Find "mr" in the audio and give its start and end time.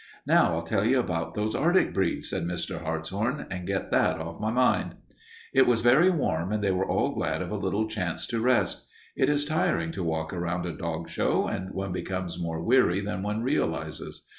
2.45-2.81